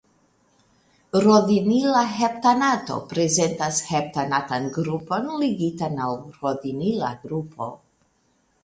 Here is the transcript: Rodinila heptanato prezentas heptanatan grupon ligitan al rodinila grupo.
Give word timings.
Rodinila 1.25 2.01
heptanato 2.13 2.97
prezentas 3.13 3.83
heptanatan 3.91 4.67
grupon 4.79 5.29
ligitan 5.45 6.03
al 6.09 6.19
rodinila 6.43 7.15
grupo. 7.29 7.75